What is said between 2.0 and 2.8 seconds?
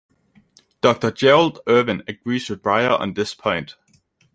agrees with